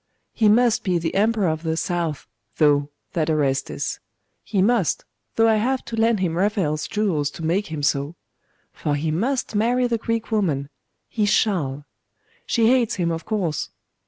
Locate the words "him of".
12.95-13.25